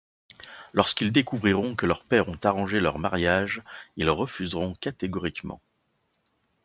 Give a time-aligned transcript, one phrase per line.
[0.73, 3.61] Lorsqu'ils découvriront que leurs pères ont arrangé leur mariage,
[3.97, 5.61] ils refuseront catégoriquement.